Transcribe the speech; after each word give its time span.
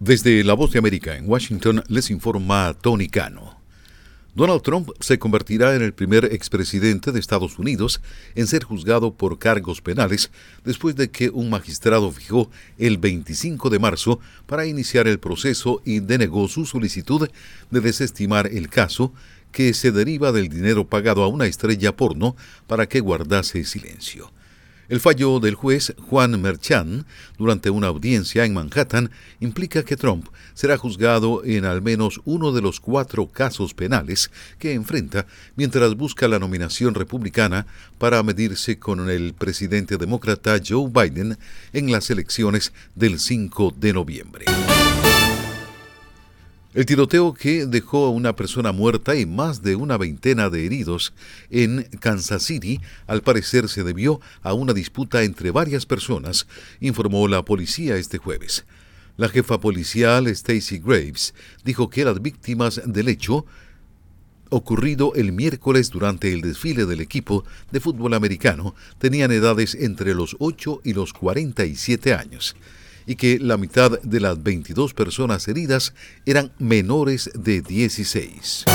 Desde 0.00 0.44
La 0.44 0.54
Voz 0.54 0.70
de 0.70 0.78
América 0.78 1.16
en 1.16 1.28
Washington 1.28 1.82
les 1.88 2.12
informa 2.12 2.72
Tony 2.80 3.08
Cano. 3.08 3.60
Donald 4.36 4.62
Trump 4.62 4.90
se 5.00 5.18
convertirá 5.18 5.74
en 5.74 5.82
el 5.82 5.92
primer 5.92 6.26
expresidente 6.26 7.10
de 7.10 7.18
Estados 7.18 7.58
Unidos 7.58 8.00
en 8.36 8.46
ser 8.46 8.62
juzgado 8.62 9.14
por 9.14 9.40
cargos 9.40 9.80
penales 9.80 10.30
después 10.64 10.94
de 10.94 11.10
que 11.10 11.30
un 11.30 11.50
magistrado 11.50 12.12
fijó 12.12 12.48
el 12.78 12.98
25 12.98 13.70
de 13.70 13.80
marzo 13.80 14.20
para 14.46 14.66
iniciar 14.66 15.08
el 15.08 15.18
proceso 15.18 15.82
y 15.84 15.98
denegó 15.98 16.46
su 16.46 16.64
solicitud 16.64 17.28
de 17.72 17.80
desestimar 17.80 18.46
el 18.46 18.68
caso 18.68 19.12
que 19.50 19.74
se 19.74 19.90
deriva 19.90 20.30
del 20.30 20.48
dinero 20.48 20.86
pagado 20.86 21.24
a 21.24 21.26
una 21.26 21.46
estrella 21.46 21.96
porno 21.96 22.36
para 22.68 22.88
que 22.88 23.00
guardase 23.00 23.64
silencio. 23.64 24.30
El 24.88 25.00
fallo 25.00 25.38
del 25.38 25.54
juez 25.54 25.94
Juan 26.08 26.40
Merchan 26.40 27.04
durante 27.36 27.68
una 27.68 27.88
audiencia 27.88 28.46
en 28.46 28.54
Manhattan 28.54 29.10
implica 29.38 29.82
que 29.82 29.98
Trump 29.98 30.28
será 30.54 30.78
juzgado 30.78 31.44
en 31.44 31.66
al 31.66 31.82
menos 31.82 32.22
uno 32.24 32.52
de 32.52 32.62
los 32.62 32.80
cuatro 32.80 33.26
casos 33.26 33.74
penales 33.74 34.30
que 34.58 34.72
enfrenta 34.72 35.26
mientras 35.56 35.94
busca 35.94 36.26
la 36.26 36.38
nominación 36.38 36.94
republicana 36.94 37.66
para 37.98 38.22
medirse 38.22 38.78
con 38.78 39.10
el 39.10 39.34
presidente 39.34 39.98
demócrata 39.98 40.58
Joe 40.66 40.90
Biden 40.90 41.36
en 41.74 41.92
las 41.92 42.08
elecciones 42.08 42.72
del 42.94 43.18
5 43.18 43.74
de 43.76 43.92
noviembre. 43.92 44.46
El 46.78 46.86
tiroteo 46.86 47.34
que 47.34 47.66
dejó 47.66 48.06
a 48.06 48.10
una 48.10 48.36
persona 48.36 48.70
muerta 48.70 49.16
y 49.16 49.26
más 49.26 49.64
de 49.64 49.74
una 49.74 49.96
veintena 49.96 50.48
de 50.48 50.64
heridos 50.64 51.12
en 51.50 51.82
Kansas 51.98 52.44
City 52.44 52.80
al 53.08 53.20
parecer 53.22 53.68
se 53.68 53.82
debió 53.82 54.20
a 54.42 54.52
una 54.52 54.72
disputa 54.72 55.24
entre 55.24 55.50
varias 55.50 55.86
personas, 55.86 56.46
informó 56.78 57.26
la 57.26 57.44
policía 57.44 57.96
este 57.96 58.18
jueves. 58.18 58.64
La 59.16 59.28
jefa 59.28 59.58
policial 59.58 60.28
Stacy 60.28 60.78
Graves 60.78 61.34
dijo 61.64 61.90
que 61.90 62.04
las 62.04 62.22
víctimas 62.22 62.80
del 62.84 63.08
hecho 63.08 63.44
ocurrido 64.48 65.14
el 65.16 65.32
miércoles 65.32 65.90
durante 65.90 66.32
el 66.32 66.42
desfile 66.42 66.86
del 66.86 67.00
equipo 67.00 67.44
de 67.72 67.80
fútbol 67.80 68.14
americano 68.14 68.76
tenían 68.98 69.32
edades 69.32 69.74
entre 69.74 70.14
los 70.14 70.36
8 70.38 70.82
y 70.84 70.92
los 70.92 71.12
47 71.12 72.14
años 72.14 72.54
y 73.08 73.16
que 73.16 73.38
la 73.40 73.56
mitad 73.56 74.00
de 74.02 74.20
las 74.20 74.40
22 74.42 74.92
personas 74.92 75.48
heridas 75.48 75.94
eran 76.26 76.52
menores 76.58 77.30
de 77.34 77.62
16. 77.62 78.66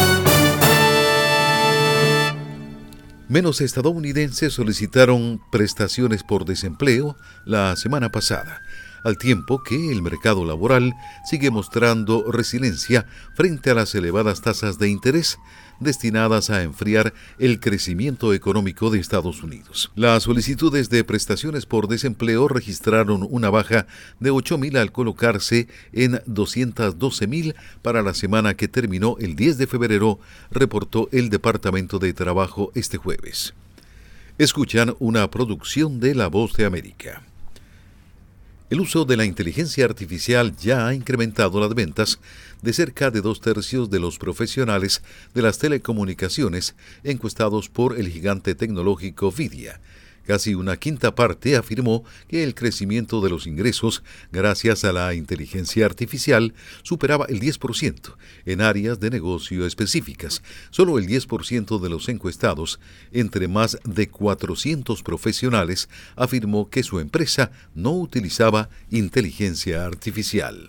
Menos 3.29 3.61
estadounidenses 3.61 4.53
solicitaron 4.53 5.39
prestaciones 5.51 6.23
por 6.23 6.45
desempleo 6.45 7.15
la 7.45 7.75
semana 7.75 8.11
pasada, 8.11 8.63
al 9.03 9.17
tiempo 9.17 9.63
que 9.63 9.91
el 9.91 10.01
mercado 10.01 10.45
laboral 10.45 10.93
sigue 11.25 11.51
mostrando 11.51 12.31
resiliencia 12.31 13.05
frente 13.35 13.69
a 13.69 13.75
las 13.75 13.93
elevadas 13.95 14.41
tasas 14.41 14.79
de 14.79 14.89
interés 14.89 15.37
destinadas 15.79 16.49
a 16.49 16.63
enfriar 16.63 17.13
el 17.39 17.59
crecimiento 17.59 18.33
económico 18.33 18.89
de 18.89 18.99
Estados 18.99 19.43
Unidos. 19.43 19.91
Las 19.95 20.23
solicitudes 20.23 20.89
de 20.89 21.03
prestaciones 21.03 21.65
por 21.65 21.87
desempleo 21.87 22.47
registraron 22.47 23.27
una 23.29 23.49
baja 23.49 23.87
de 24.19 24.31
8.000 24.31 24.77
al 24.77 24.91
colocarse 24.91 25.67
en 25.91 26.13
212.000 26.25 27.55
para 27.81 28.01
la 28.01 28.13
semana 28.13 28.55
que 28.55 28.67
terminó 28.67 29.17
el 29.19 29.35
10 29.35 29.57
de 29.57 29.67
febrero, 29.67 30.19
reportó 30.51 31.09
el 31.11 31.29
Departamento 31.29 31.99
de 31.99 32.13
Trabajo 32.13 32.71
este 32.75 32.97
jueves. 32.97 33.53
Escuchan 34.38 34.95
una 34.99 35.29
producción 35.29 35.99
de 35.99 36.15
La 36.15 36.27
Voz 36.27 36.53
de 36.53 36.65
América. 36.65 37.23
El 38.73 38.81
uso 38.81 39.05
de 39.05 39.17
la 39.17 39.25
inteligencia 39.25 39.85
artificial 39.85 40.57
ya 40.57 40.88
ha 40.88 40.95
incrementado 40.95 41.59
las 41.59 41.75
ventas 41.75 42.17
de 42.63 42.73
cerca 42.73 43.11
de 43.11 43.21
dos 43.21 43.39
tercios 43.39 43.91
de 43.91 43.99
los 43.99 44.17
profesionales 44.17 45.03
de 45.35 45.43
las 45.43 45.59
telecomunicaciones 45.59 46.73
encuestados 47.03 47.69
por 47.69 47.99
el 47.99 48.09
gigante 48.09 48.55
tecnológico 48.55 49.31
Vidia, 49.31 49.79
Casi 50.25 50.56
una 50.56 50.78
quinta 50.78 51.16
parte 51.16 51.57
afirmó 51.57 52.03
que 52.28 52.44
el 52.44 52.56
crecimiento 52.56 53.22
de 53.22 53.29
los 53.29 53.45
ingresos 53.45 54.03
gracias 54.31 54.85
a 54.85 54.94
la 54.94 55.13
inteligencia 55.13 55.85
artificial 55.85 56.53
superaba 56.84 57.25
el 57.28 57.39
10% 57.41 58.16
en 58.45 58.61
áreas 58.61 59.00
de 59.00 59.09
negocio 59.09 59.66
específicas. 59.66 60.41
Solo 60.69 60.97
el 60.97 61.07
10% 61.07 61.79
de 61.79 61.89
los 61.89 62.07
encuestados, 62.09 62.79
entre 63.11 63.47
más 63.47 63.78
de 63.84 64.09
400 64.09 65.03
profesionales, 65.03 65.89
afirmó 66.16 66.69
que 66.69 66.84
su 66.84 67.00
empresa 67.00 67.51
no 67.75 67.91
utilizaba 67.91 68.69
inteligencia 68.90 69.85
artificial. 69.85 70.66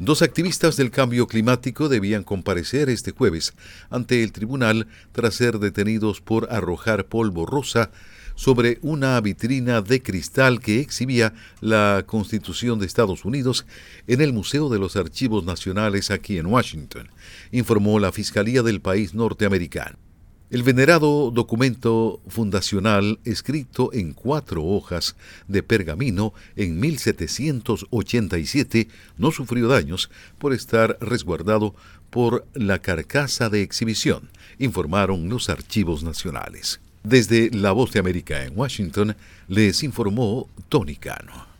Dos 0.00 0.22
activistas 0.22 0.76
del 0.76 0.90
cambio 0.90 1.28
climático 1.28 1.88
debían 1.88 2.24
comparecer 2.24 2.88
este 2.88 3.12
jueves 3.12 3.54
ante 3.90 4.24
el 4.24 4.32
tribunal 4.32 4.88
tras 5.12 5.34
ser 5.34 5.60
detenidos 5.60 6.20
por 6.20 6.52
arrojar 6.52 7.06
polvo 7.06 7.46
rosa 7.46 7.92
sobre 8.34 8.78
una 8.82 9.20
vitrina 9.20 9.82
de 9.82 10.02
cristal 10.02 10.58
que 10.58 10.80
exhibía 10.80 11.32
la 11.60 12.02
Constitución 12.08 12.80
de 12.80 12.86
Estados 12.86 13.24
Unidos 13.24 13.66
en 14.08 14.20
el 14.20 14.32
Museo 14.32 14.68
de 14.68 14.80
los 14.80 14.96
Archivos 14.96 15.44
Nacionales 15.44 16.10
aquí 16.10 16.38
en 16.38 16.46
Washington, 16.46 17.08
informó 17.52 18.00
la 18.00 18.10
Fiscalía 18.10 18.64
del 18.64 18.80
país 18.80 19.14
norteamericano. 19.14 20.03
El 20.50 20.62
venerado 20.62 21.30
documento 21.30 22.20
fundacional, 22.28 23.18
escrito 23.24 23.90
en 23.92 24.12
cuatro 24.12 24.64
hojas 24.64 25.16
de 25.48 25.62
pergamino 25.62 26.34
en 26.54 26.78
1787, 26.78 28.88
no 29.16 29.32
sufrió 29.32 29.68
daños 29.68 30.10
por 30.38 30.52
estar 30.52 30.98
resguardado 31.00 31.74
por 32.10 32.46
la 32.52 32.78
carcasa 32.78 33.48
de 33.48 33.62
exhibición, 33.62 34.28
informaron 34.58 35.28
los 35.28 35.48
archivos 35.48 36.04
nacionales. 36.04 36.80
Desde 37.02 37.50
La 37.50 37.72
Voz 37.72 37.92
de 37.92 38.00
América 38.00 38.44
en 38.44 38.56
Washington, 38.56 39.16
les 39.48 39.82
informó 39.82 40.48
Tony 40.68 40.96
Cano. 40.96 41.53